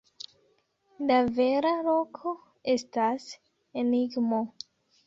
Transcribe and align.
La 1.11 1.17
vera 1.39 1.75
loko 1.89 2.35
estas 2.77 3.31
enigmo. 3.85 4.43